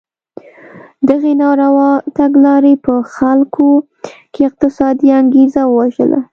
دغې 1.09 1.33
ناروا 1.41 1.91
تګلارې 2.17 2.73
په 2.85 2.93
خلکو 3.15 3.69
کې 4.33 4.41
اقتصادي 4.49 5.07
انګېزه 5.19 5.61
ووژله. 5.67 6.19